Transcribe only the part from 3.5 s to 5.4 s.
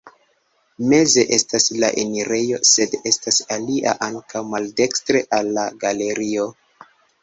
alia ankaŭ maldekstre